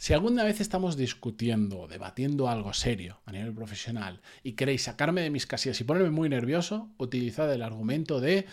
Si 0.00 0.14
alguna 0.14 0.44
vez 0.44 0.62
estamos 0.62 0.96
discutiendo 0.96 1.80
o 1.80 1.86
debatiendo 1.86 2.48
algo 2.48 2.72
serio 2.72 3.20
a 3.26 3.32
nivel 3.32 3.52
profesional 3.52 4.22
y 4.42 4.52
queréis 4.52 4.84
sacarme 4.84 5.20
de 5.20 5.28
mis 5.28 5.46
casillas 5.46 5.78
y 5.78 5.84
ponerme 5.84 6.08
muy 6.08 6.30
nervioso, 6.30 6.88
utilizad 6.96 7.52
el 7.52 7.60
argumento 7.60 8.18
de 8.18 8.46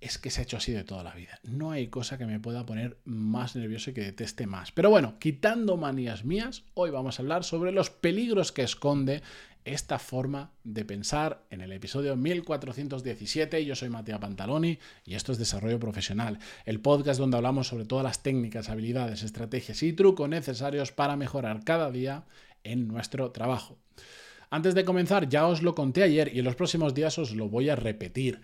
es 0.00 0.18
que 0.18 0.30
se 0.30 0.40
ha 0.40 0.42
hecho 0.42 0.56
así 0.56 0.72
de 0.72 0.82
toda 0.82 1.04
la 1.04 1.14
vida. 1.14 1.38
No 1.44 1.70
hay 1.70 1.86
cosa 1.86 2.18
que 2.18 2.26
me 2.26 2.40
pueda 2.40 2.66
poner 2.66 2.98
más 3.04 3.54
nervioso 3.54 3.90
y 3.90 3.94
que 3.94 4.00
deteste 4.00 4.48
más. 4.48 4.72
Pero 4.72 4.90
bueno, 4.90 5.20
quitando 5.20 5.76
manías 5.76 6.24
mías, 6.24 6.64
hoy 6.74 6.90
vamos 6.90 7.18
a 7.18 7.22
hablar 7.22 7.44
sobre 7.44 7.70
los 7.70 7.90
peligros 7.90 8.50
que 8.50 8.62
esconde 8.62 9.22
esta 9.72 9.98
forma 9.98 10.52
de 10.64 10.84
pensar 10.84 11.44
en 11.50 11.60
el 11.60 11.72
episodio 11.72 12.16
1417. 12.16 13.64
Yo 13.64 13.74
soy 13.74 13.90
Matías 13.90 14.18
Pantaloni 14.18 14.78
y 15.04 15.14
esto 15.14 15.32
es 15.32 15.38
Desarrollo 15.38 15.78
Profesional, 15.78 16.38
el 16.64 16.80
podcast 16.80 17.20
donde 17.20 17.36
hablamos 17.36 17.68
sobre 17.68 17.84
todas 17.84 18.04
las 18.04 18.22
técnicas, 18.22 18.70
habilidades, 18.70 19.22
estrategias 19.22 19.82
y 19.82 19.92
trucos 19.92 20.28
necesarios 20.28 20.92
para 20.92 21.16
mejorar 21.16 21.64
cada 21.64 21.90
día 21.90 22.24
en 22.64 22.88
nuestro 22.88 23.30
trabajo. 23.30 23.78
Antes 24.50 24.74
de 24.74 24.84
comenzar, 24.84 25.28
ya 25.28 25.46
os 25.46 25.62
lo 25.62 25.74
conté 25.74 26.02
ayer 26.02 26.34
y 26.34 26.38
en 26.38 26.44
los 26.46 26.56
próximos 26.56 26.94
días 26.94 27.18
os 27.18 27.34
lo 27.34 27.48
voy 27.48 27.68
a 27.68 27.76
repetir 27.76 28.40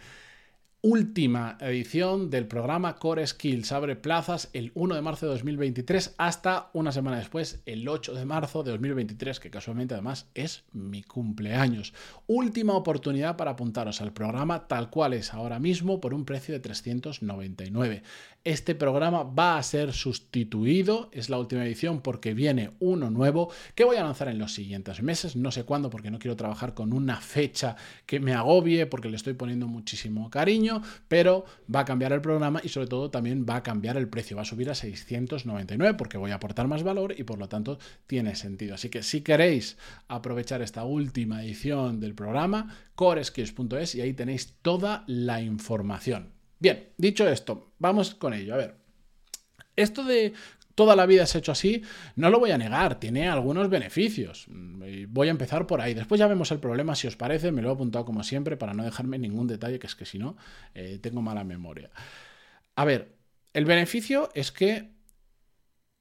última 0.84 1.56
edición 1.62 2.28
del 2.28 2.46
programa 2.46 2.96
Core 2.96 3.26
Skills. 3.26 3.72
Abre 3.72 3.96
plazas 3.96 4.50
el 4.52 4.70
1 4.74 4.94
de 4.94 5.00
marzo 5.00 5.24
de 5.24 5.32
2023 5.32 6.14
hasta 6.18 6.68
una 6.74 6.92
semana 6.92 7.16
después, 7.16 7.62
el 7.64 7.88
8 7.88 8.12
de 8.12 8.26
marzo 8.26 8.62
de 8.62 8.72
2023, 8.72 9.40
que 9.40 9.50
casualmente 9.50 9.94
además 9.94 10.28
es 10.34 10.64
mi 10.74 11.02
cumpleaños. 11.02 11.94
Última 12.26 12.74
oportunidad 12.74 13.38
para 13.38 13.52
apuntaros 13.52 14.02
al 14.02 14.12
programa 14.12 14.68
tal 14.68 14.90
cual 14.90 15.14
es 15.14 15.32
ahora 15.32 15.58
mismo 15.58 16.02
por 16.02 16.12
un 16.12 16.26
precio 16.26 16.52
de 16.52 16.60
399. 16.60 18.02
Este 18.44 18.74
programa 18.74 19.22
va 19.22 19.56
a 19.56 19.62
ser 19.62 19.94
sustituido, 19.94 21.08
es 21.12 21.30
la 21.30 21.38
última 21.38 21.64
edición 21.64 22.02
porque 22.02 22.34
viene 22.34 22.72
uno 22.78 23.08
nuevo 23.08 23.50
que 23.74 23.84
voy 23.84 23.96
a 23.96 24.04
lanzar 24.04 24.28
en 24.28 24.38
los 24.38 24.52
siguientes 24.52 25.02
meses, 25.02 25.34
no 25.34 25.50
sé 25.50 25.64
cuándo 25.64 25.88
porque 25.88 26.10
no 26.10 26.18
quiero 26.18 26.36
trabajar 26.36 26.74
con 26.74 26.92
una 26.92 27.22
fecha 27.22 27.74
que 28.04 28.20
me 28.20 28.34
agobie 28.34 28.84
porque 28.84 29.08
le 29.08 29.16
estoy 29.16 29.32
poniendo 29.32 29.66
muchísimo 29.66 30.28
cariño, 30.28 30.73
pero 31.08 31.44
va 31.72 31.80
a 31.80 31.84
cambiar 31.84 32.12
el 32.12 32.20
programa 32.20 32.60
y 32.62 32.68
sobre 32.68 32.88
todo 32.88 33.10
también 33.10 33.44
va 33.48 33.56
a 33.56 33.62
cambiar 33.62 33.96
el 33.96 34.08
precio, 34.08 34.36
va 34.36 34.42
a 34.42 34.46
subir 34.46 34.70
a 34.70 34.74
699 34.74 35.94
porque 35.94 36.18
voy 36.18 36.30
a 36.30 36.36
aportar 36.36 36.68
más 36.68 36.82
valor 36.82 37.14
y 37.16 37.24
por 37.24 37.38
lo 37.38 37.48
tanto 37.48 37.78
tiene 38.06 38.34
sentido. 38.34 38.74
Así 38.74 38.88
que 38.88 39.02
si 39.02 39.22
queréis 39.22 39.76
aprovechar 40.08 40.62
esta 40.62 40.84
última 40.84 41.44
edición 41.44 42.00
del 42.00 42.14
programa, 42.14 42.74
coreskills.es 42.94 43.94
y 43.94 44.00
ahí 44.00 44.12
tenéis 44.12 44.54
toda 44.62 45.04
la 45.06 45.40
información. 45.40 46.32
Bien, 46.58 46.88
dicho 46.96 47.28
esto, 47.28 47.72
vamos 47.78 48.14
con 48.14 48.32
ello. 48.32 48.54
A 48.54 48.56
ver, 48.56 48.76
esto 49.76 50.04
de 50.04 50.32
toda 50.74 50.96
la 50.96 51.06
vida 51.06 51.26
se 51.26 51.38
ha 51.38 51.40
hecho 51.40 51.52
así, 51.52 51.82
no 52.16 52.30
lo 52.30 52.40
voy 52.40 52.50
a 52.50 52.58
negar, 52.58 52.98
tiene 52.98 53.28
algunos 53.28 53.68
beneficios. 53.68 54.46
Voy 54.48 55.28
a 55.28 55.30
empezar 55.30 55.66
por 55.66 55.80
ahí. 55.80 55.94
Después 55.94 56.18
ya 56.18 56.26
vemos 56.26 56.50
el 56.50 56.58
problema, 56.58 56.94
si 56.94 57.06
os 57.06 57.16
parece, 57.16 57.52
me 57.52 57.62
lo 57.62 57.70
he 57.70 57.72
apuntado 57.72 58.04
como 58.04 58.22
siempre 58.22 58.56
para 58.56 58.74
no 58.74 58.84
dejarme 58.84 59.18
ningún 59.18 59.46
detalle, 59.46 59.78
que 59.78 59.86
es 59.86 59.94
que 59.94 60.06
si 60.06 60.18
no, 60.18 60.36
eh, 60.74 60.98
tengo 61.00 61.22
mala 61.22 61.44
memoria. 61.44 61.90
A 62.76 62.84
ver, 62.84 63.14
el 63.52 63.64
beneficio 63.64 64.30
es 64.34 64.50
que 64.50 64.94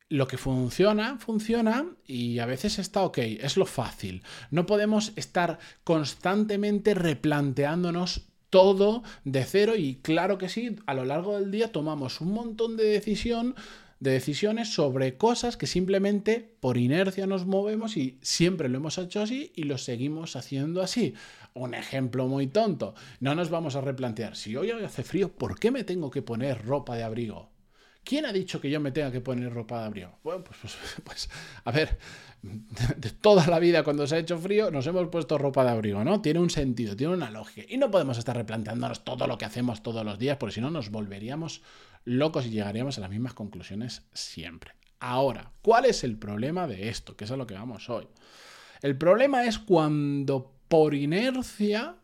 lo 0.09 0.27
que 0.27 0.37
funciona, 0.37 1.17
funciona 1.17 1.87
y 2.05 2.39
a 2.39 2.45
veces 2.45 2.77
está 2.77 3.01
ok, 3.01 3.17
es 3.17 3.57
lo 3.57 3.65
fácil. 3.65 4.23
No 4.51 4.65
podemos 4.65 5.11
estar 5.15 5.59
constantemente 5.83 6.93
replanteándonos 6.93 8.27
todo 8.49 9.01
de 9.23 9.43
cero 9.43 9.75
y 9.75 9.95
claro 9.95 10.37
que 10.37 10.49
sí, 10.49 10.75
a 10.85 10.93
lo 10.93 11.05
largo 11.05 11.39
del 11.39 11.49
día 11.49 11.71
tomamos 11.71 12.21
un 12.21 12.31
montón 12.33 12.77
de 12.77 12.83
decisión 12.83 13.55
de 14.03 14.11
decisiones 14.11 14.73
sobre 14.73 15.15
cosas 15.15 15.55
que 15.55 15.65
simplemente 15.65 16.55
por 16.59 16.77
inercia 16.77 17.25
nos 17.25 17.45
movemos 17.45 17.95
y 17.95 18.19
siempre 18.21 18.67
lo 18.67 18.77
hemos 18.77 18.97
hecho 18.97 19.21
así 19.21 19.53
y 19.55 19.63
lo 19.63 19.77
seguimos 19.77 20.35
haciendo 20.35 20.81
así. 20.81 21.13
Un 21.53 21.73
ejemplo 21.73 22.27
muy 22.27 22.47
tonto, 22.47 22.95
no 23.21 23.33
nos 23.33 23.49
vamos 23.49 23.77
a 23.77 23.81
replantear, 23.81 24.35
si 24.35 24.57
hoy 24.57 24.71
hace 24.71 25.03
frío, 25.03 25.31
¿por 25.31 25.57
qué 25.57 25.71
me 25.71 25.85
tengo 25.85 26.11
que 26.11 26.21
poner 26.21 26.65
ropa 26.65 26.97
de 26.97 27.03
abrigo? 27.03 27.52
¿Quién 28.03 28.25
ha 28.25 28.33
dicho 28.33 28.59
que 28.59 28.69
yo 28.69 28.79
me 28.79 28.91
tenga 28.91 29.11
que 29.11 29.21
poner 29.21 29.53
ropa 29.53 29.79
de 29.79 29.85
abrigo? 29.85 30.19
Bueno, 30.23 30.43
pues, 30.43 30.57
pues, 30.61 30.77
pues, 31.03 31.29
a 31.63 31.71
ver, 31.71 31.97
de 32.41 33.09
toda 33.09 33.47
la 33.47 33.59
vida 33.59 33.83
cuando 33.83 34.05
se 34.05 34.15
ha 34.15 34.19
hecho 34.19 34.37
frío 34.37 34.69
nos 34.69 34.85
hemos 34.87 35.07
puesto 35.07 35.37
ropa 35.37 35.63
de 35.63 35.71
abrigo, 35.71 36.03
¿no? 36.03 36.21
Tiene 36.21 36.39
un 36.39 36.49
sentido, 36.49 36.95
tiene 36.95 37.13
una 37.13 37.31
lógica. 37.31 37.65
Y 37.69 37.77
no 37.77 37.89
podemos 37.89 38.17
estar 38.17 38.35
replanteándonos 38.35 39.05
todo 39.05 39.27
lo 39.27 39.37
que 39.37 39.45
hacemos 39.45 39.81
todos 39.81 40.03
los 40.03 40.19
días, 40.19 40.37
porque 40.37 40.55
si 40.55 40.61
no 40.61 40.69
nos 40.69 40.89
volveríamos 40.89 41.61
locos 42.05 42.45
y 42.45 42.49
llegaríamos 42.49 42.97
a 42.97 43.01
las 43.01 43.09
mismas 43.09 43.33
conclusiones 43.33 44.03
siempre. 44.13 44.73
Ahora, 44.99 45.51
¿cuál 45.61 45.85
es 45.85 46.03
el 46.03 46.17
problema 46.17 46.67
de 46.67 46.89
esto? 46.89 47.15
Que 47.15 47.23
es 47.23 47.31
a 47.31 47.37
lo 47.37 47.47
que 47.47 47.53
vamos 47.53 47.89
hoy. 47.89 48.07
El 48.81 48.97
problema 48.97 49.45
es 49.45 49.59
cuando 49.59 50.51
por 50.67 50.93
inercia 50.93 51.95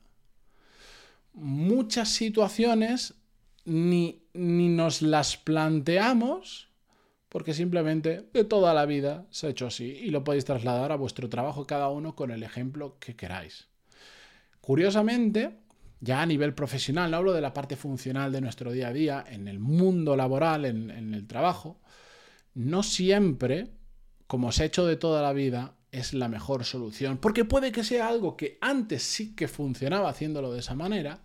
muchas 1.34 2.10
situaciones 2.10 3.16
ni, 3.66 4.24
ni 4.40 4.70
nos 4.70 5.02
las 5.02 5.38
planteamos 5.38 6.70
porque 7.30 7.54
simplemente 7.54 8.28
de 8.34 8.44
toda 8.44 8.74
la 8.74 8.86
vida 8.86 9.26
se 9.30 9.48
ha 9.48 9.50
hecho 9.52 9.68
así 9.68 9.86
y 9.86 10.10
lo 10.10 10.24
podéis 10.24 10.46
trasladar 10.46 10.92
a 10.92 10.96
vuestro 10.96 11.30
trabajo 11.30 11.68
cada 11.68 11.90
uno 11.90 12.16
con 12.16 12.32
el 12.32 12.42
ejemplo 12.42 12.98
que 13.00 13.16
queráis. 13.16 13.68
Curiosamente, 14.62 15.60
ya 16.02 16.22
a 16.22 16.26
nivel 16.26 16.56
profesional, 16.56 17.12
no 17.12 17.18
hablo 17.18 17.34
de 17.34 17.42
la 17.42 17.54
parte 17.54 17.76
funcional 17.76 18.32
de 18.32 18.42
nuestro 18.42 18.72
día 18.72 18.88
a 18.88 18.94
día, 18.94 19.24
en 19.28 19.48
el 19.48 19.60
mundo 19.60 20.16
laboral, 20.16 20.66
en, 20.66 20.90
en 20.90 21.14
el 21.14 21.28
trabajo, 21.28 21.80
no 22.56 22.82
siempre, 22.82 23.70
como 24.26 24.52
se 24.52 24.64
ha 24.64 24.66
hecho 24.66 24.86
de 24.86 24.96
toda 24.96 25.22
la 25.22 25.34
vida, 25.34 25.76
es 25.92 26.14
la 26.14 26.30
mejor 26.30 26.66
solución, 26.66 27.18
porque 27.18 27.46
puede 27.46 27.72
que 27.72 27.84
sea 27.84 28.08
algo 28.08 28.38
que 28.38 28.58
antes 28.62 29.04
sí 29.04 29.36
que 29.36 29.48
funcionaba 29.48 30.10
haciéndolo 30.10 30.52
de 30.52 30.60
esa 30.60 30.76
manera, 30.76 31.22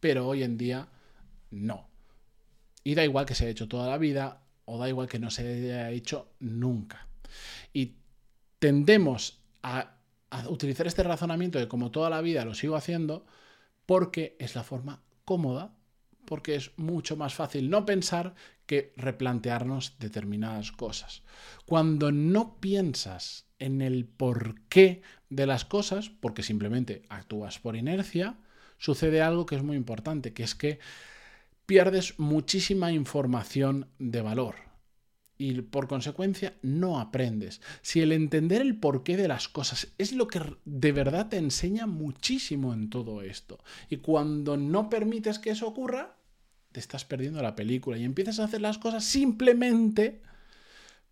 pero 0.00 0.26
hoy 0.26 0.42
en 0.42 0.58
día 0.58 0.88
no. 1.50 1.88
Y 2.86 2.94
da 2.94 3.02
igual 3.02 3.26
que 3.26 3.34
se 3.34 3.42
haya 3.42 3.50
hecho 3.50 3.66
toda 3.66 3.88
la 3.88 3.98
vida 3.98 4.44
o 4.64 4.78
da 4.78 4.88
igual 4.88 5.08
que 5.08 5.18
no 5.18 5.28
se 5.28 5.42
haya 5.42 5.90
hecho 5.90 6.28
nunca. 6.38 7.08
Y 7.72 7.96
tendemos 8.60 9.40
a, 9.64 9.96
utilizar 10.48 10.86
este 10.86 11.02
razonamiento 11.02 11.58
de 11.58 11.66
como 11.66 11.90
toda 11.90 12.10
la 12.10 12.20
vida 12.20 12.44
lo 12.44 12.54
sigo 12.54 12.76
haciendo 12.76 13.26
porque 13.86 14.36
es 14.38 14.54
la 14.54 14.62
forma 14.62 15.02
cómoda, 15.24 15.74
porque 16.26 16.54
es 16.54 16.70
mucho 16.76 17.16
más 17.16 17.34
fácil 17.34 17.70
no 17.70 17.84
pensar 17.84 18.36
que 18.66 18.92
replantearnos 18.96 19.98
determinadas 19.98 20.70
cosas. 20.70 21.24
Cuando 21.64 22.12
no 22.12 22.60
piensas 22.60 23.46
en 23.58 23.82
el 23.82 24.04
porqué 24.04 25.02
de 25.28 25.46
las 25.48 25.64
cosas, 25.64 26.10
porque 26.20 26.44
simplemente 26.44 27.02
actúas 27.08 27.58
por 27.58 27.74
inercia, 27.74 28.36
sucede 28.78 29.22
algo 29.22 29.44
que 29.44 29.56
es 29.56 29.64
muy 29.64 29.76
importante, 29.76 30.32
que 30.32 30.44
es 30.44 30.54
que 30.54 30.78
pierdes 31.66 32.18
muchísima 32.18 32.92
información 32.92 33.88
de 33.98 34.22
valor 34.22 34.54
y 35.38 35.60
por 35.62 35.88
consecuencia 35.88 36.54
no 36.62 36.98
aprendes. 36.98 37.60
Si 37.82 38.00
el 38.00 38.12
entender 38.12 38.62
el 38.62 38.78
porqué 38.78 39.16
de 39.16 39.28
las 39.28 39.48
cosas 39.48 39.88
es 39.98 40.12
lo 40.12 40.28
que 40.28 40.40
de 40.64 40.92
verdad 40.92 41.28
te 41.28 41.36
enseña 41.36 41.86
muchísimo 41.86 42.72
en 42.72 42.88
todo 42.88 43.22
esto, 43.22 43.62
y 43.90 43.98
cuando 43.98 44.56
no 44.56 44.88
permites 44.88 45.38
que 45.38 45.50
eso 45.50 45.66
ocurra, 45.66 46.16
te 46.72 46.80
estás 46.80 47.04
perdiendo 47.04 47.42
la 47.42 47.56
película 47.56 47.98
y 47.98 48.04
empiezas 48.04 48.38
a 48.38 48.44
hacer 48.44 48.60
las 48.60 48.78
cosas 48.78 49.04
simplemente 49.04 50.22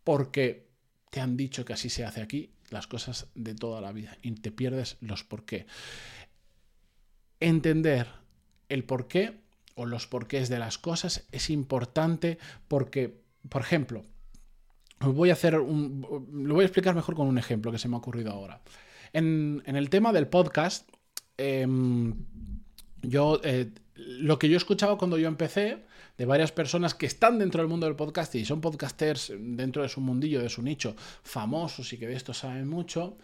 porque 0.04 0.68
te 1.10 1.20
han 1.20 1.36
dicho 1.36 1.64
que 1.64 1.72
así 1.72 1.90
se 1.90 2.04
hace 2.04 2.20
aquí, 2.20 2.54
las 2.70 2.86
cosas 2.86 3.28
de 3.34 3.54
toda 3.54 3.80
la 3.80 3.92
vida, 3.92 4.16
y 4.22 4.32
te 4.32 4.50
pierdes 4.50 4.96
los 5.00 5.22
por 5.24 5.44
qué. 5.44 5.66
Entender 7.40 8.08
el 8.68 8.84
porqué 8.84 9.43
o 9.74 9.86
los 9.86 10.06
porqués 10.06 10.48
de 10.48 10.58
las 10.58 10.78
cosas 10.78 11.26
es 11.32 11.50
importante 11.50 12.38
porque, 12.68 13.20
por 13.48 13.62
ejemplo, 13.62 14.04
voy 15.00 15.30
a 15.30 15.34
hacer 15.34 15.58
un, 15.58 16.26
lo 16.32 16.54
voy 16.54 16.62
a 16.62 16.66
explicar 16.66 16.94
mejor 16.94 17.14
con 17.14 17.26
un 17.26 17.38
ejemplo 17.38 17.72
que 17.72 17.78
se 17.78 17.88
me 17.88 17.96
ha 17.96 17.98
ocurrido 17.98 18.32
ahora. 18.32 18.60
En, 19.12 19.62
el 19.66 19.90
tema 19.90 20.12
del 20.12 20.26
podcast, 20.26 20.88
em, 21.36 22.14
yo 23.02 23.40
eh, 23.44 23.70
lo 23.94 24.38
que 24.38 24.48
yo 24.48 24.56
escuchaba 24.56 24.98
cuando 24.98 25.18
yo 25.18 25.28
empecé 25.28 25.84
de 26.16 26.26
varias 26.26 26.52
personas 26.52 26.94
que 26.94 27.06
están 27.06 27.38
dentro 27.38 27.60
del 27.60 27.68
mundo 27.68 27.86
del 27.86 27.96
podcast 27.96 28.34
y 28.34 28.44
son 28.44 28.60
podcasters 28.60 29.32
dentro 29.36 29.82
de 29.82 29.88
su 29.88 30.00
mundillo, 30.00 30.40
de 30.40 30.48
su 30.48 30.62
nicho, 30.62 30.94
famosos 31.22 31.92
y 31.92 31.98
que 31.98 32.06
de 32.06 32.14
esto 32.14 32.32
saben 32.32 32.68
mucho, 32.68 33.18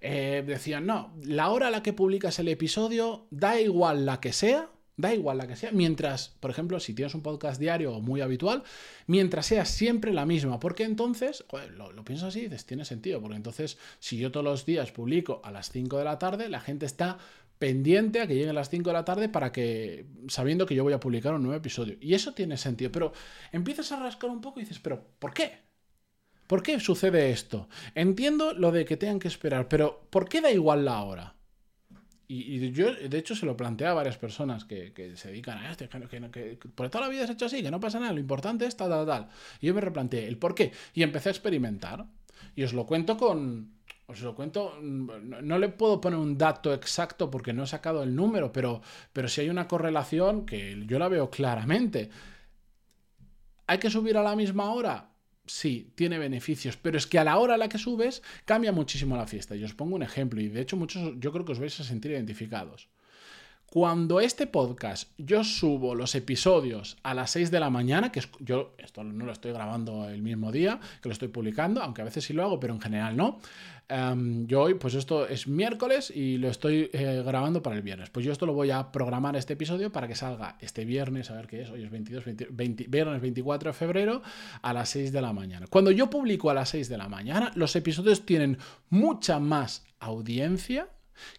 eh, 0.00 0.44
decían, 0.46 0.86
no, 0.86 1.12
la 1.24 1.48
hora 1.50 1.68
a 1.68 1.70
la 1.70 1.82
que 1.82 1.92
publicas 1.92 2.38
el 2.38 2.48
episodio, 2.48 3.26
da 3.30 3.60
igual 3.60 4.06
la 4.06 4.20
que 4.20 4.32
sea, 4.32 4.68
Da 4.98 5.14
igual 5.14 5.36
la 5.36 5.46
que 5.46 5.56
sea, 5.56 5.72
mientras, 5.72 6.30
por 6.40 6.50
ejemplo, 6.50 6.80
si 6.80 6.94
tienes 6.94 7.14
un 7.14 7.22
podcast 7.22 7.60
diario 7.60 7.94
o 7.94 8.00
muy 8.00 8.22
habitual, 8.22 8.62
mientras 9.06 9.44
sea 9.44 9.66
siempre 9.66 10.12
la 10.12 10.24
misma, 10.24 10.58
porque 10.58 10.84
entonces, 10.84 11.44
lo, 11.76 11.92
lo 11.92 12.04
piensas 12.04 12.28
así 12.28 12.40
dices, 12.42 12.64
tiene 12.64 12.86
sentido, 12.86 13.20
porque 13.20 13.36
entonces, 13.36 13.76
si 13.98 14.16
yo 14.16 14.30
todos 14.32 14.44
los 14.44 14.64
días 14.64 14.92
publico 14.92 15.42
a 15.44 15.50
las 15.50 15.70
5 15.70 15.98
de 15.98 16.04
la 16.04 16.18
tarde, 16.18 16.48
la 16.48 16.60
gente 16.60 16.86
está 16.86 17.18
pendiente 17.58 18.20
a 18.20 18.26
que 18.26 18.34
lleguen 18.34 18.54
las 18.54 18.70
5 18.70 18.90
de 18.90 18.94
la 18.94 19.04
tarde 19.04 19.28
para 19.28 19.52
que, 19.52 20.06
sabiendo 20.28 20.66
que 20.66 20.74
yo 20.74 20.82
voy 20.84 20.92
a 20.92 21.00
publicar 21.00 21.34
un 21.34 21.42
nuevo 21.42 21.58
episodio. 21.58 21.96
Y 22.00 22.14
eso 22.14 22.32
tiene 22.34 22.56
sentido, 22.56 22.92
pero 22.92 23.12
empiezas 23.52 23.92
a 23.92 24.00
rascar 24.00 24.30
un 24.30 24.40
poco 24.40 24.60
y 24.60 24.62
dices, 24.64 24.78
pero 24.78 25.02
¿por 25.18 25.32
qué? 25.34 25.58
¿Por 26.46 26.62
qué 26.62 26.78
sucede 26.80 27.30
esto? 27.30 27.68
Entiendo 27.94 28.52
lo 28.52 28.72
de 28.72 28.84
que 28.84 28.96
tengan 28.96 29.18
que 29.18 29.28
esperar, 29.28 29.68
pero 29.68 30.06
¿por 30.10 30.28
qué 30.28 30.40
da 30.40 30.50
igual 30.50 30.84
la 30.84 31.02
hora? 31.02 31.35
Y, 32.28 32.72
yo, 32.72 32.92
de 32.92 33.18
hecho, 33.18 33.36
se 33.36 33.46
lo 33.46 33.56
planteé 33.56 33.86
a 33.86 33.94
varias 33.94 34.18
personas 34.18 34.64
que, 34.64 34.92
se 35.16 35.28
dedican 35.28 35.58
a 35.58 35.70
esto, 35.70 35.88
que, 35.88 36.30
que, 36.30 36.68
por 36.74 36.90
toda 36.90 37.04
la 37.04 37.10
vida 37.10 37.24
es 37.24 37.30
hecho 37.30 37.46
así, 37.46 37.62
que 37.62 37.70
no 37.70 37.78
pasa 37.78 38.00
nada, 38.00 38.12
lo 38.12 38.20
importante 38.20 38.66
es 38.66 38.76
tal, 38.76 38.90
tal, 38.90 39.06
tal. 39.06 39.28
Y 39.60 39.66
yo 39.68 39.74
me 39.74 39.80
replanteé 39.80 40.26
el 40.26 40.36
por 40.36 40.54
qué 40.54 40.72
y 40.94 41.02
empecé 41.02 41.28
a 41.28 41.32
experimentar. 41.32 42.06
Y 42.56 42.64
os 42.64 42.72
lo 42.72 42.84
cuento 42.84 43.16
con, 43.16 43.76
os 44.08 44.20
lo 44.20 44.34
cuento, 44.34 44.78
no, 44.80 45.58
le 45.58 45.68
puedo 45.68 46.00
poner 46.00 46.18
un 46.18 46.38
dato 46.38 46.72
exacto 46.72 47.30
porque 47.30 47.52
no 47.52 47.64
he 47.64 47.66
sacado 47.66 48.02
el 48.02 48.14
número, 48.14 48.52
pero, 48.52 48.80
pero 49.12 49.28
si 49.28 49.40
hay 49.40 49.48
una 49.48 49.66
correlación 49.66 50.46
que 50.46 50.84
yo 50.86 50.98
la 50.98 51.08
veo 51.08 51.28
claramente. 51.28 52.10
¿Hay 53.66 53.78
que 53.78 53.90
subir 53.90 54.16
a 54.16 54.22
la 54.22 54.36
misma 54.36 54.70
hora? 54.70 55.10
Sí, 55.46 55.92
tiene 55.94 56.18
beneficios, 56.18 56.76
pero 56.76 56.98
es 56.98 57.06
que 57.06 57.18
a 57.18 57.24
la 57.24 57.38
hora 57.38 57.54
a 57.54 57.56
la 57.56 57.68
que 57.68 57.78
subes 57.78 58.22
cambia 58.44 58.72
muchísimo 58.72 59.16
la 59.16 59.26
fiesta. 59.26 59.54
Y 59.54 59.62
os 59.64 59.74
pongo 59.74 59.94
un 59.94 60.02
ejemplo, 60.02 60.40
y 60.40 60.48
de 60.48 60.60
hecho 60.60 60.76
muchos 60.76 61.14
yo 61.20 61.32
creo 61.32 61.44
que 61.44 61.52
os 61.52 61.60
vais 61.60 61.78
a 61.80 61.84
sentir 61.84 62.10
identificados. 62.12 62.88
Cuando 63.76 64.20
este 64.20 64.46
podcast 64.46 65.10
yo 65.18 65.44
subo 65.44 65.94
los 65.94 66.14
episodios 66.14 66.96
a 67.02 67.12
las 67.12 67.32
6 67.32 67.50
de 67.50 67.60
la 67.60 67.68
mañana, 67.68 68.10
que 68.10 68.22
yo 68.40 68.72
esto 68.78 69.04
no 69.04 69.26
lo 69.26 69.32
estoy 69.32 69.52
grabando 69.52 70.08
el 70.08 70.22
mismo 70.22 70.50
día 70.50 70.80
que 71.02 71.10
lo 71.10 71.12
estoy 71.12 71.28
publicando, 71.28 71.82
aunque 71.82 72.00
a 72.00 72.06
veces 72.06 72.24
sí 72.24 72.32
lo 72.32 72.42
hago, 72.42 72.58
pero 72.58 72.72
en 72.72 72.80
general 72.80 73.18
no. 73.18 73.38
Em, 73.86 74.46
yo 74.46 74.62
hoy, 74.62 74.76
pues 74.76 74.94
esto 74.94 75.28
es 75.28 75.46
miércoles 75.46 76.10
y 76.10 76.38
lo 76.38 76.48
estoy 76.48 76.88
eh, 76.94 77.22
grabando 77.22 77.62
para 77.62 77.76
el 77.76 77.82
viernes. 77.82 78.08
Pues 78.08 78.24
yo 78.24 78.32
esto 78.32 78.46
lo 78.46 78.54
voy 78.54 78.70
a 78.70 78.90
programar 78.90 79.36
este 79.36 79.52
episodio 79.52 79.92
para 79.92 80.08
que 80.08 80.14
salga 80.14 80.56
este 80.62 80.86
viernes, 80.86 81.30
a 81.30 81.34
ver 81.34 81.46
qué 81.46 81.60
es, 81.60 81.68
hoy 81.68 81.84
es 81.84 81.90
22, 81.90 82.24
viernes 82.88 83.20
24 83.20 83.72
de 83.72 83.74
febrero 83.74 84.22
a 84.62 84.72
las 84.72 84.88
6 84.88 85.12
de 85.12 85.20
la 85.20 85.34
mañana. 85.34 85.66
Cuando 85.68 85.90
yo 85.90 86.08
publico 86.08 86.48
a 86.48 86.54
las 86.54 86.70
6 86.70 86.88
de 86.88 86.96
la 86.96 87.10
mañana, 87.10 87.52
los 87.54 87.76
episodios 87.76 88.24
tienen 88.24 88.56
mucha 88.88 89.38
más 89.38 89.84
audiencia 90.00 90.88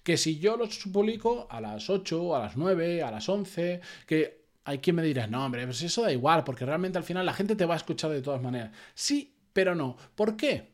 que 0.03 0.17
si 0.17 0.39
yo 0.39 0.57
los 0.57 0.77
publico 0.91 1.47
a 1.49 1.61
las 1.61 1.89
8, 1.89 2.35
a 2.35 2.39
las 2.39 2.57
9, 2.57 3.03
a 3.03 3.11
las 3.11 3.27
11, 3.27 3.81
que 4.05 4.47
hay 4.67 4.79
quien 4.79 4.97
me 4.97 5.03
dirá, 5.03 5.27
no, 5.27 5.45
hombre, 5.45 5.65
pues 5.65 5.81
eso 5.81 6.01
da 6.01 6.11
igual, 6.11 6.43
porque 6.43 6.65
realmente 6.65 6.97
al 6.97 7.05
final 7.05 7.25
la 7.25 7.33
gente 7.33 7.55
te 7.55 7.65
va 7.65 7.75
a 7.75 7.77
escuchar 7.77 8.11
de 8.11 8.21
todas 8.21 8.41
maneras. 8.41 8.71
Sí, 8.93 9.33
pero 9.53 9.75
no. 9.75 9.95
¿Por 10.13 10.35
qué? 10.35 10.71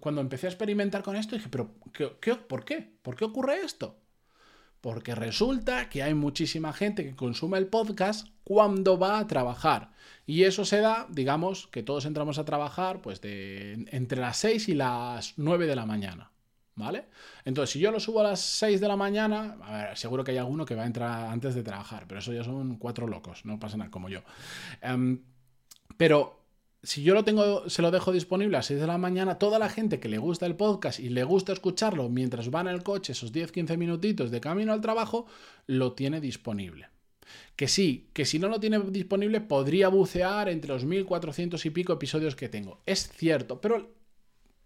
Cuando 0.00 0.20
empecé 0.20 0.46
a 0.46 0.50
experimentar 0.50 1.02
con 1.02 1.16
esto, 1.16 1.36
dije, 1.36 1.48
pero 1.48 1.70
¿qué, 1.92 2.34
por 2.34 2.64
qué? 2.64 2.90
¿Por 3.02 3.16
qué 3.16 3.24
ocurre 3.24 3.60
esto? 3.62 4.00
Porque 4.80 5.14
resulta 5.14 5.88
que 5.88 6.02
hay 6.02 6.14
muchísima 6.14 6.72
gente 6.72 7.04
que 7.04 7.16
consume 7.16 7.58
el 7.58 7.68
podcast 7.68 8.28
cuando 8.44 8.98
va 8.98 9.18
a 9.18 9.26
trabajar. 9.26 9.92
Y 10.26 10.42
eso 10.42 10.64
se 10.64 10.80
da, 10.80 11.06
digamos, 11.08 11.68
que 11.68 11.82
todos 11.82 12.04
entramos 12.04 12.38
a 12.38 12.44
trabajar 12.44 13.00
pues 13.00 13.20
de 13.20 13.86
entre 13.92 14.20
las 14.20 14.36
6 14.38 14.68
y 14.68 14.74
las 14.74 15.34
9 15.36 15.66
de 15.66 15.76
la 15.76 15.86
mañana. 15.86 16.32
¿Vale? 16.78 17.06
Entonces, 17.44 17.72
si 17.72 17.80
yo 17.80 17.90
lo 17.90 18.00
subo 18.00 18.20
a 18.20 18.24
las 18.24 18.40
6 18.40 18.80
de 18.80 18.88
la 18.88 18.96
mañana, 18.96 19.58
a 19.62 19.72
ver, 19.72 19.96
seguro 19.98 20.24
que 20.24 20.30
hay 20.30 20.38
alguno 20.38 20.64
que 20.64 20.74
va 20.74 20.84
a 20.84 20.86
entrar 20.86 21.28
antes 21.28 21.54
de 21.54 21.62
trabajar, 21.62 22.06
pero 22.08 22.20
eso 22.20 22.32
ya 22.32 22.44
son 22.44 22.76
cuatro 22.76 23.06
locos, 23.06 23.44
no 23.44 23.58
pasa 23.58 23.76
nada 23.76 23.90
como 23.90 24.08
yo. 24.08 24.22
Em, 24.80 25.20
pero 25.96 26.38
si 26.82 27.02
yo 27.02 27.14
lo 27.14 27.24
tengo, 27.24 27.68
se 27.68 27.82
lo 27.82 27.90
dejo 27.90 28.12
disponible 28.12 28.56
a 28.56 28.60
las 28.60 28.66
6 28.66 28.80
de 28.80 28.86
la 28.86 28.98
mañana, 28.98 29.38
toda 29.38 29.58
la 29.58 29.68
gente 29.68 29.98
que 29.98 30.08
le 30.08 30.18
gusta 30.18 30.46
el 30.46 30.54
podcast 30.54 31.00
y 31.00 31.08
le 31.08 31.24
gusta 31.24 31.52
escucharlo 31.52 32.08
mientras 32.08 32.54
va 32.54 32.60
en 32.60 32.68
el 32.68 32.82
coche, 32.82 33.12
esos 33.12 33.32
10-15 33.32 33.76
minutitos 33.76 34.30
de 34.30 34.40
camino 34.40 34.72
al 34.72 34.80
trabajo, 34.80 35.26
lo 35.66 35.92
tiene 35.92 36.20
disponible. 36.20 36.88
Que 37.56 37.68
sí, 37.68 38.10
que 38.12 38.24
si 38.24 38.38
no 38.38 38.48
lo 38.48 38.60
tiene 38.60 38.78
disponible 38.78 39.40
podría 39.40 39.88
bucear 39.88 40.48
entre 40.48 40.72
los 40.72 40.84
1400 40.84 41.66
y 41.66 41.70
pico 41.70 41.92
episodios 41.92 42.36
que 42.36 42.48
tengo. 42.48 42.80
Es 42.86 43.08
cierto, 43.08 43.60
pero 43.60 43.97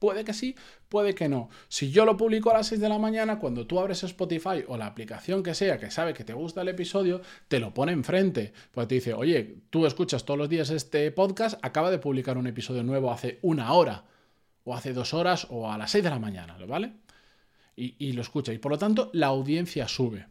Puede 0.03 0.25
que 0.25 0.35
sí, 0.35 0.57
puede 0.89 1.15
que 1.15 1.29
no. 1.29 1.49
Si 1.69 1.93
yo 1.93 2.05
lo 2.05 2.17
publico 2.17 2.51
a 2.51 2.55
las 2.55 2.67
6 2.67 2.81
de 2.81 2.89
la 2.89 2.99
mañana, 2.99 3.39
cuando 3.39 3.69
tú 3.69 3.79
abres 3.79 4.03
Spotify 4.03 4.65
o 4.67 4.77
la 4.77 4.87
aplicación 4.87 5.45
que 5.45 5.55
sea 5.55 5.79
que 5.79 5.93
sabe 5.93 6.13
que 6.13 6.25
te 6.25 6.33
gusta 6.33 6.63
el 6.63 6.67
episodio, 6.67 7.21
te 7.47 7.61
lo 7.61 7.73
pone 7.73 7.93
enfrente. 7.93 8.53
Pues 8.73 8.89
te 8.89 8.97
dice, 8.97 9.15
oye, 9.15 9.59
tú 9.71 9.87
escuchas 9.87 10.25
todos 10.25 10.39
los 10.39 10.49
días 10.49 10.71
este 10.71 11.13
podcast, 11.13 11.65
acaba 11.65 11.93
de 11.93 12.01
publicar 12.01 12.37
un 12.37 12.49
episodio 12.49 12.83
nuevo 12.83 13.13
hace 13.13 13.39
una 13.43 13.75
hora, 13.75 14.07
o 14.65 14.75
hace 14.75 14.93
dos 14.93 15.15
horas, 15.15 15.47
o 15.51 15.71
a 15.71 15.79
las 15.79 15.93
6 15.93 16.03
de 16.03 16.11
la 16.11 16.19
mañana, 16.19 16.57
¿vale? 16.67 16.95
Y, 17.77 18.13
lo 18.15 18.23
escucha. 18.23 18.53
Y 18.53 18.59
por 18.59 18.73
lo 18.73 18.79
tanto, 18.79 19.09
la 19.13 19.29
audiencia 19.29 19.87
sube. 19.87 20.27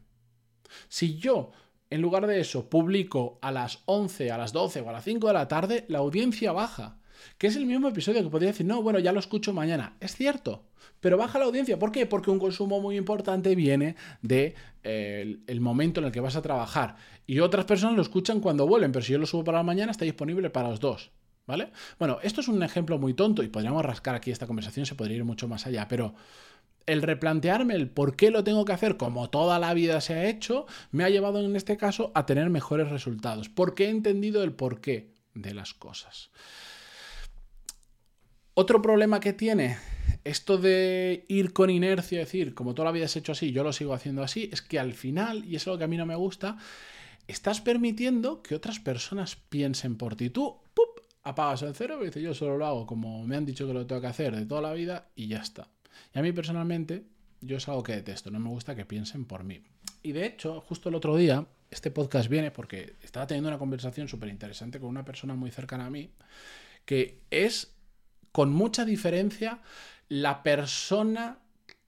Si 0.90 1.18
yo 1.18 1.54
en 1.90 2.02
lugar 2.02 2.28
de 2.28 2.42
eso, 2.42 2.70
publico 2.70 3.40
a 3.42 3.54
las 3.54 3.84
11, 3.86 4.32
a 4.32 4.38
las 4.38 4.52
12 4.52 4.82
o 4.82 4.90
a 4.90 4.92
las 4.92 5.06
5 5.06 5.28
de 5.28 5.34
la 5.34 5.48
tarde, 5.48 5.86
la 5.88 6.00
audiencia 6.00 6.52
baja 6.52 6.98
que 7.38 7.48
es 7.48 7.56
el 7.56 7.66
mismo 7.66 7.88
episodio 7.88 8.24
que 8.24 8.30
podría 8.30 8.52
decir, 8.52 8.66
no, 8.66 8.82
bueno, 8.82 9.00
ya 9.00 9.12
lo 9.12 9.20
escucho 9.20 9.54
mañana. 9.54 9.96
Es 10.00 10.16
cierto, 10.16 10.64
pero 11.00 11.18
baja 11.18 11.40
la 11.40 11.46
audiencia. 11.46 11.80
¿Por 11.80 11.92
qué? 11.92 12.06
Porque 12.06 12.32
un 12.32 12.40
consumo 12.40 12.80
muy 12.80 12.98
importante 12.98 13.56
viene 13.56 13.96
de 14.22 14.56
eh, 14.84 15.40
momento 15.60 16.00
en 16.00 16.08
el 16.08 16.12
que 16.12 16.20
vas 16.20 16.36
a 16.36 16.42
trabajar. 16.42 16.96
Y 17.26 17.40
otras 17.40 17.66
personas 17.66 17.96
lo 17.96 18.02
escuchan 18.02 18.40
cuando 18.40 18.68
vuelven, 18.68 18.92
pero 18.92 19.04
si 19.04 19.12
yo 19.12 19.20
lo 19.20 19.26
subo 19.26 19.44
para 19.44 19.60
la 19.60 19.64
mañana, 19.64 19.92
está 19.92 20.06
disponible 20.06 20.50
para 20.50 20.70
los 20.70 20.80
dos. 20.80 21.12
¿Vale? 21.48 21.72
Bueno, 21.98 22.20
esto 22.22 22.40
es 22.42 22.48
un 22.48 22.62
ejemplo 22.62 23.00
muy 23.00 23.14
tonto 23.14 23.42
y 23.42 23.48
podríamos 23.48 23.84
rascar 23.84 24.16
aquí 24.16 24.32
esta 24.32 24.46
conversación, 24.46 24.86
se 24.86 24.96
podría 24.96 25.18
ir 25.18 25.26
mucho 25.26 25.48
más 25.48 25.66
allá, 25.66 25.88
pero 25.88 26.14
el 26.86 27.02
replantearme 27.02 27.76
el 27.76 27.90
por 27.90 28.16
qué 28.16 28.32
lo 28.32 28.44
tengo 28.44 28.64
que 28.64 28.74
hacer 28.74 28.96
como 28.96 29.30
toda 29.30 29.60
la 29.60 29.74
vida 29.74 30.02
se 30.02 30.14
ha 30.14 30.30
hecho, 30.30 30.66
me 30.92 31.04
ha 31.04 31.10
llevado 31.10 31.44
en 31.44 31.56
este 31.56 31.78
caso 31.78 32.12
a 32.16 32.26
tener 32.26 32.50
mejores 32.50 32.90
resultados, 32.90 33.50
porque 33.50 33.86
he 33.86 33.90
entendido 33.90 34.44
el 34.44 34.54
porqué 34.54 35.14
de 35.34 35.54
las 35.54 35.74
cosas. 35.74 36.32
Otro 38.54 38.82
problema 38.82 39.20
que 39.20 39.34
tiene 39.34 39.78
esto 40.24 40.58
de 40.58 41.26
ir 41.28 41.54
con 41.54 41.70
inercia, 41.70 42.20
decir, 42.20 42.54
como 42.54 42.74
toda 42.74 42.88
la 42.88 42.92
vida 42.92 43.06
has 43.06 43.16
hecho 43.16 43.32
así, 43.32 43.52
yo 43.52 43.64
lo 43.64 43.74
sigo 43.74 43.94
haciendo 43.94 44.24
así, 44.24 44.50
es 44.52 44.62
que 44.62 44.78
al 44.80 44.94
final, 44.94 45.46
y 45.46 45.56
es 45.56 45.66
lo 45.66 45.78
que 45.78 45.86
a 45.86 45.88
mí 45.88 45.98
no 45.98 46.06
me 46.06 46.16
gusta, 46.16 46.58
estás 47.28 47.62
permitiendo 47.62 48.42
que 48.42 48.56
otras 48.56 48.80
personas 48.80 49.36
piensen 49.36 49.96
por 49.98 50.16
ti. 50.16 50.30
Tú, 50.30 50.60
¡pup! 50.74 51.02
apagas 51.24 51.62
el 51.62 51.76
cerebro 51.76 52.04
y 52.04 52.08
dices, 52.08 52.24
yo 52.24 52.34
solo 52.34 52.58
lo 52.58 52.66
hago 52.66 52.86
como 52.86 53.26
me 53.26 53.36
han 53.36 53.46
dicho 53.46 53.68
que 53.68 53.74
lo 53.74 53.86
tengo 53.86 54.02
que 54.02 54.08
hacer 54.08 54.36
de 54.36 54.46
toda 54.46 54.62
la 54.62 54.74
vida 54.74 55.08
y 55.16 55.28
ya 55.28 55.38
está. 55.38 55.68
Y 56.14 56.20
a 56.20 56.22
mí 56.22 56.32
personalmente, 56.32 57.06
yo 57.42 57.58
es 57.58 57.68
algo 57.68 57.84
que 57.84 57.94
detesto, 57.94 58.32
no 58.32 58.40
me 58.40 58.50
gusta 58.50 58.76
que 58.76 58.86
piensen 58.86 59.26
por 59.26 59.44
mí. 59.44 59.62
Y 60.04 60.12
de 60.12 60.26
hecho, 60.26 60.62
justo 60.62 60.90
el 60.90 60.96
otro 60.96 61.16
día, 61.16 61.46
este 61.70 61.92
podcast 61.92 62.30
viene 62.30 62.52
porque 62.52 62.96
estaba 63.02 63.28
teniendo 63.28 63.50
una 63.50 63.60
conversación 63.60 64.08
súper 64.08 64.30
interesante 64.30 64.80
con 64.80 64.90
una 64.90 65.06
persona 65.06 65.36
muy 65.36 65.52
cercana 65.52 65.86
a 65.86 65.90
mí, 65.90 66.12
que 66.86 67.22
es 67.30 67.76
con 68.32 68.52
mucha 68.52 68.86
diferencia 68.86 69.60
la 70.10 70.44
persona 70.44 71.40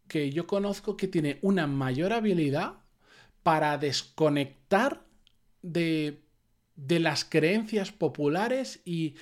que 0.07 0.31
yo 0.31 0.47
conozco 0.47 0.97
que 0.97 1.07
tiene 1.07 1.39
una 1.41 1.67
mayor 1.67 2.13
habilidad 2.13 2.75
para 3.43 3.77
desconectar 3.77 5.03
de 5.61 6.22
de 6.75 6.99
las 6.99 7.23
creencias 7.23 7.91
populares 7.91 8.81
y, 8.83 9.15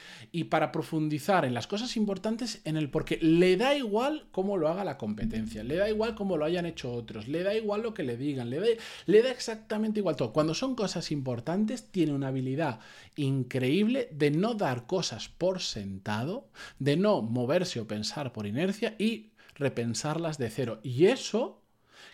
para 0.49 0.71
profundizar 0.71 1.43
en 1.43 1.53
las 1.53 1.67
cosas 1.67 1.97
importantes 1.97 2.61
en 2.63 2.77
el 2.77 2.89
porque 2.89 3.17
le 3.21 3.57
da 3.57 3.75
igual 3.75 4.27
cómo 4.31 4.57
lo 4.57 4.69
haga 4.69 4.83
la 4.83 4.97
competencia, 4.97 5.63
le 5.63 5.75
da 5.75 5.89
igual 5.89 6.15
cómo 6.15 6.37
lo 6.37 6.45
hayan 6.45 6.65
hecho 6.65 6.91
otros, 6.91 7.27
le 7.27 7.43
da 7.43 7.53
igual 7.53 7.81
lo 7.81 7.93
que 7.93 8.03
le 8.03 8.15
digan, 8.15 8.49
le 8.49 8.59
da, 8.59 8.67
le 9.05 9.21
da 9.21 9.31
exactamente 9.31 9.99
igual 9.99 10.15
todo. 10.15 10.33
Cuando 10.33 10.53
son 10.53 10.75
cosas 10.75 11.11
importantes, 11.11 11.91
tiene 11.91 12.13
una 12.13 12.29
habilidad 12.29 12.79
increíble 13.15 14.07
de 14.11 14.31
no 14.31 14.53
dar 14.53 14.87
cosas 14.87 15.27
por 15.27 15.61
sentado, 15.61 16.49
de 16.79 16.95
no 16.95 17.21
moverse 17.21 17.79
o 17.79 17.87
pensar 17.87 18.31
por 18.31 18.47
inercia 18.47 18.95
y 18.97 19.31
repensarlas 19.55 20.37
de 20.37 20.49
cero. 20.49 20.79
Y 20.83 21.05
eso 21.05 21.60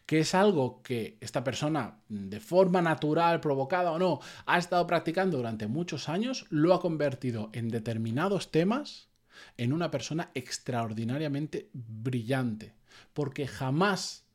que 0.06 0.20
es 0.20 0.36
algo 0.36 0.82
que 0.82 1.18
esta 1.22 1.44
persona, 1.44 2.00
de 2.10 2.40
forma 2.40 2.82
natural, 2.82 3.40
provocada 3.40 3.92
o 3.92 4.00
no, 4.00 4.20
ha 4.46 4.58
estado 4.58 4.86
practicando 4.88 5.38
durante 5.38 5.68
muchos 5.68 6.10
años, 6.10 6.46
lo 6.50 6.74
ha 6.74 6.82
convertido 6.82 7.50
en 7.54 7.70
determinados 7.70 8.52
temas 8.52 9.10
en 9.58 9.74
una 9.74 9.92
persona 9.92 10.32
extraordinariamente 10.34 11.70
brillante, 11.74 12.76
porque 13.14 13.48
jamás 13.48 14.27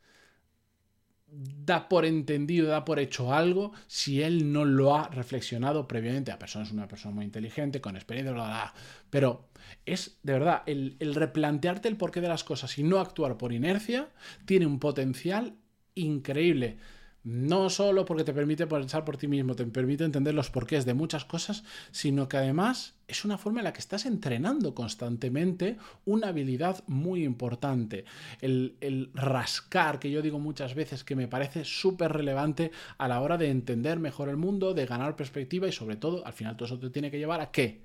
da 1.33 1.89
por 1.89 2.05
entendido, 2.05 2.69
da 2.69 2.85
por 2.85 2.99
hecho 2.99 3.33
algo 3.33 3.73
si 3.87 4.23
él 4.23 4.53
no 4.53 4.65
lo 4.65 4.95
ha 4.95 5.09
reflexionado 5.09 5.89
previamente. 5.89 6.31
La 6.31 6.39
persona 6.39 6.65
es 6.65 6.73
una 6.73 6.89
persona 6.89 7.15
muy 7.15 7.25
inteligente, 7.25 7.81
con 7.81 7.97
experiencia, 7.97 8.33
bla, 8.33 8.45
bla, 8.45 8.75
pero 9.09 9.49
es 9.87 10.19
de 10.23 10.35
verdad 10.35 10.63
el, 10.67 10.97
el 10.99 11.15
replantearte 11.15 11.89
el 11.89 11.97
porqué 11.97 12.21
de 12.21 12.29
las 12.29 12.45
cosas 12.45 12.79
y 12.79 12.83
no 12.83 12.99
actuar 13.01 13.39
por 13.39 13.53
inercia 13.53 14.11
tiene 14.45 14.67
un 14.67 14.79
potencial 14.79 15.57
increíble. 15.95 16.77
No 17.25 17.71
solo 17.71 18.05
porque 18.05 18.25
te 18.25 18.35
permite 18.35 18.67
pensar 18.67 19.05
por 19.05 19.17
ti 19.17 19.29
mismo, 19.29 19.55
te 19.55 19.65
permite 19.65 20.03
entender 20.03 20.35
los 20.35 20.51
porqués 20.51 20.85
de 20.85 20.95
muchas 20.95 21.25
cosas, 21.25 21.63
sino 21.93 22.29
que 22.29 22.37
además 22.37 22.97
es 23.07 23.25
una 23.25 23.39
forma 23.39 23.61
en 23.61 23.65
la 23.65 23.73
que 23.73 23.79
estás 23.79 24.07
entrenando 24.07 24.75
constantemente 24.75 25.77
una 26.05 26.29
habilidad 26.29 26.83
muy 26.89 27.23
importante. 27.23 28.07
El, 28.41 28.77
el 28.81 29.11
rascar, 29.15 30.01
que 30.01 30.11
yo 30.11 30.21
digo 30.21 30.41
muchas 30.41 30.75
veces 30.75 31.05
que 31.05 31.15
me 31.15 31.29
parece 31.29 31.65
súper 31.65 32.13
relevante 32.13 32.73
a 32.99 33.07
la 33.07 33.21
hora 33.21 33.39
de 33.39 33.51
entender 33.51 34.01
mejor 34.01 34.29
el 34.29 34.37
mundo, 34.37 34.75
de 34.75 34.87
ganar 34.87 35.15
perspectiva 35.15 35.69
y 35.69 35.73
sobre 35.73 35.97
todo, 35.97 36.27
al 36.27 36.33
final 36.33 36.57
todo 36.57 36.67
eso 36.67 36.81
te 36.81 36.91
tiene 36.91 37.13
que 37.13 37.19
llevar 37.19 37.41
a 37.41 37.53
qué? 37.53 37.85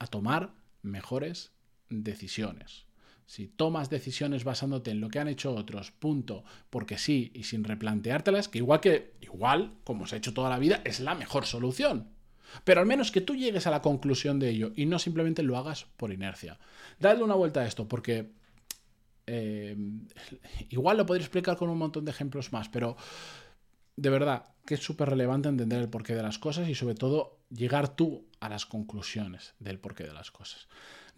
A 0.00 0.08
tomar 0.08 0.50
mejores 0.82 1.52
decisiones. 1.90 2.87
Si 3.28 3.46
tomas 3.46 3.90
decisiones 3.90 4.42
basándote 4.42 4.90
en 4.90 5.02
lo 5.02 5.10
que 5.10 5.18
han 5.18 5.28
hecho 5.28 5.54
otros, 5.54 5.90
punto, 5.90 6.44
porque 6.70 6.96
sí, 6.96 7.30
y 7.34 7.44
sin 7.44 7.62
replanteártelas, 7.62 8.48
que 8.48 8.56
igual 8.56 8.80
que, 8.80 9.12
igual, 9.20 9.74
como 9.84 10.06
se 10.06 10.14
ha 10.14 10.18
hecho 10.18 10.32
toda 10.32 10.48
la 10.48 10.58
vida, 10.58 10.80
es 10.86 10.98
la 10.98 11.14
mejor 11.14 11.44
solución. 11.44 12.08
Pero 12.64 12.80
al 12.80 12.86
menos 12.86 13.12
que 13.12 13.20
tú 13.20 13.36
llegues 13.36 13.66
a 13.66 13.70
la 13.70 13.82
conclusión 13.82 14.38
de 14.38 14.48
ello 14.48 14.72
y 14.74 14.86
no 14.86 14.98
simplemente 14.98 15.42
lo 15.42 15.58
hagas 15.58 15.84
por 15.98 16.10
inercia. 16.10 16.58
Dadle 16.98 17.22
una 17.22 17.34
vuelta 17.34 17.60
a 17.60 17.66
esto, 17.66 17.86
porque 17.86 18.30
eh, 19.26 19.76
igual 20.70 20.96
lo 20.96 21.04
podría 21.04 21.26
explicar 21.26 21.58
con 21.58 21.68
un 21.68 21.76
montón 21.76 22.06
de 22.06 22.12
ejemplos 22.12 22.50
más, 22.50 22.70
pero 22.70 22.96
de 23.94 24.08
verdad 24.08 24.46
que 24.64 24.76
es 24.76 24.80
súper 24.80 25.10
relevante 25.10 25.50
entender 25.50 25.82
el 25.82 25.90
porqué 25.90 26.14
de 26.14 26.22
las 26.22 26.38
cosas 26.38 26.66
y 26.70 26.74
sobre 26.74 26.94
todo 26.94 27.40
llegar 27.50 27.94
tú 27.94 28.26
a 28.40 28.48
las 28.48 28.64
conclusiones 28.64 29.52
del 29.58 29.78
porqué 29.78 30.04
de 30.04 30.14
las 30.14 30.30
cosas. 30.30 30.66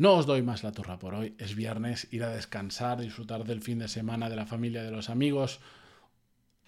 No 0.01 0.15
os 0.15 0.25
doy 0.25 0.41
más 0.41 0.65
la 0.65 0.73
turra 0.73 0.99
por 0.99 1.15
hoy, 1.15 1.35
es 1.37 1.55
viernes, 1.55 2.09
ir 2.11 2.25
a 2.25 2.31
descansar, 2.31 3.03
disfrutar 3.03 3.45
del 3.45 3.61
fin 3.61 3.81
de 3.81 3.87
semana, 3.87 4.31
de 4.31 4.37
la 4.37 4.47
familia, 4.47 4.83
de 4.83 4.91
los 4.91 5.11
amigos 5.11 5.61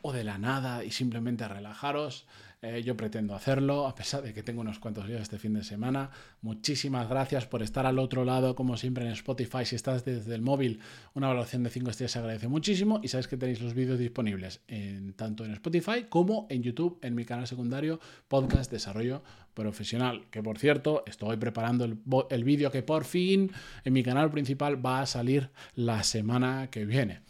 o 0.03 0.13
de 0.13 0.25
la 0.25 0.39
nada 0.39 0.85
y 0.85 0.91
simplemente 0.91 1.49
relajaros. 1.49 2.27
Eh, 2.65 2.81
yo 2.85 2.97
pretendo 2.97 3.35
hacerlo, 3.35 3.89
a 3.89 3.95
pesar 3.97 4.23
de 4.23 4.33
que 4.33 4.45
tengo 4.45 4.61
unos 4.61 4.79
cuantos 4.79 5.09
días 5.09 5.23
este 5.23 5.37
fin 5.37 5.53
de 5.53 5.65
semana. 5.65 6.11
Muchísimas 6.43 7.09
gracias 7.09 7.45
por 7.45 7.61
estar 7.61 7.87
al 7.87 7.99
otro 7.99 8.25
lado, 8.25 8.55
como 8.55 8.77
siempre 8.77 9.05
en 9.05 9.11
Spotify. 9.11 9.65
Si 9.65 9.75
estás 9.75 10.05
desde 10.05 10.33
el 10.37 10.43
móvil, 10.43 10.79
una 11.15 11.27
evaluación 11.27 11.65
de 11.65 11.71
5 11.71 11.91
estrellas 11.91 12.13
se 12.13 12.19
agradece 12.21 12.47
muchísimo. 12.47 13.01
Y 13.03 13.09
sabes 13.09 13.27
que 13.27 13.37
tenéis 13.37 13.61
los 13.61 13.75
vídeos 13.75 13.99
disponibles 13.99 14.61
en, 14.69 15.13
tanto 15.15 15.45
en 15.45 15.51
Spotify 15.55 16.07
como 16.09 16.47
en 16.51 16.63
YouTube, 16.63 17.01
en 17.03 17.17
mi 17.17 17.25
canal 17.25 17.49
secundario, 17.49 17.99
Podcast 18.29 18.71
Desarrollo 18.71 19.25
Profesional. 19.55 20.27
Que 20.31 20.41
por 20.41 20.57
cierto, 20.57 21.03
estoy 21.05 21.39
preparando 21.39 21.85
el 21.85 22.45
vídeo 22.45 22.71
que 22.71 22.85
por 22.85 23.05
fin 23.05 23.51
en 23.85 23.93
mi 23.93 24.05
canal 24.05 24.31
principal 24.31 24.85
va 24.85 25.01
a 25.01 25.07
salir 25.07 25.51
la 25.75 26.05
semana 26.05 26.69
que 26.71 26.85
viene. 26.85 27.23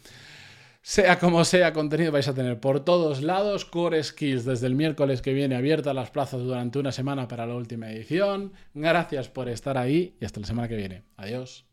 Sea 0.85 1.17
como 1.17 1.45
sea, 1.45 1.71
contenido 1.71 2.11
vais 2.11 2.27
a 2.27 2.33
tener 2.33 2.59
por 2.59 2.83
todos 2.83 3.21
lados. 3.21 3.63
Core 3.63 4.03
Skills 4.03 4.43
desde 4.43 4.67
el 4.67 4.75
miércoles 4.75 5.21
que 5.21 5.31
viene 5.31 5.55
abierta 5.55 5.93
las 5.93 6.11
plazas 6.11 6.41
durante 6.41 6.77
una 6.77 6.91
semana 6.91 7.29
para 7.29 7.47
la 7.47 7.55
última 7.55 7.89
edición. 7.89 8.51
Gracias 8.73 9.29
por 9.29 9.47
estar 9.47 9.77
ahí 9.77 10.17
y 10.19 10.25
hasta 10.25 10.41
la 10.41 10.45
semana 10.45 10.67
que 10.67 10.75
viene. 10.75 11.03
Adiós. 11.15 11.65